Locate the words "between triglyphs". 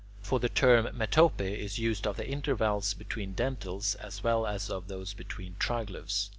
5.13-6.29